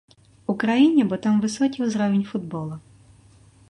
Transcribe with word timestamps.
Украіне, 0.53 1.03
бо 1.13 1.19
там 1.27 1.35
высокі 1.45 1.87
ўзровень 1.87 2.27
футбола. 2.35 2.85